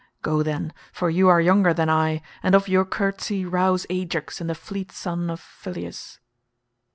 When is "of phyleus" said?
5.29-6.17